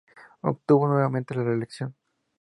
Obtuvo 0.41 0.87
nuevamente 0.87 1.35
la 1.35 1.43
reelección. 1.43 1.95